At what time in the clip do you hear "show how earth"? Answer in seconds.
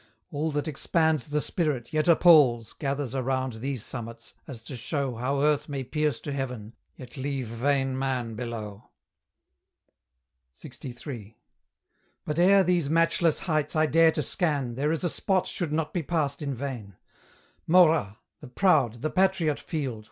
4.75-5.69